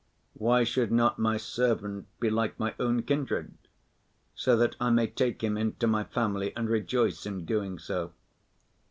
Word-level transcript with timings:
Why 0.33 0.63
should 0.63 0.91
not 0.91 1.19
my 1.19 1.37
servant 1.37 2.07
be 2.19 2.31
like 2.31 2.59
my 2.59 2.73
own 2.79 3.03
kindred, 3.03 3.53
so 4.33 4.57
that 4.57 4.75
I 4.79 4.89
may 4.89 5.05
take 5.05 5.43
him 5.43 5.59
into 5.59 5.85
my 5.85 6.05
family 6.05 6.55
and 6.55 6.67
rejoice 6.67 7.27
in 7.27 7.45
doing 7.45 7.77
so? 7.77 8.11